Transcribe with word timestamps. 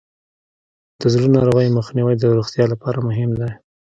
د 0.99 1.01
زړه 1.13 1.27
ناروغیو 1.35 1.75
مخنیوی 1.79 2.15
د 2.19 2.23
روغتیا 2.37 2.65
لپاره 2.73 3.05
مهم 3.07 3.29
دی. 3.39 3.51